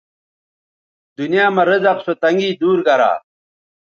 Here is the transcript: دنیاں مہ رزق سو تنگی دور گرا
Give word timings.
دنیاں 1.17 1.49
مہ 1.55 1.63
رزق 1.69 1.97
سو 2.05 2.13
تنگی 2.21 2.49
دور 2.61 2.79
گرا 2.87 3.11